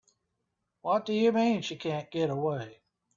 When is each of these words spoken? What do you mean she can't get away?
What 0.81 1.05
do 1.05 1.13
you 1.13 1.31
mean 1.31 1.61
she 1.61 1.75
can't 1.75 2.09
get 2.09 2.31
away? 2.31 2.79